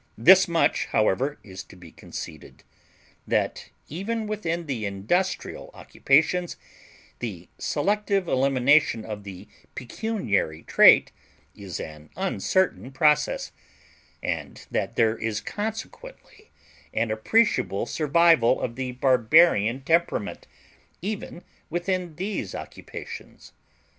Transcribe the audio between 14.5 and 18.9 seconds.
that there is consequently an appreciable survival of